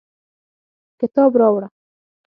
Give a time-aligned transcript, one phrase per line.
[0.99, 1.67] کتاب راوړه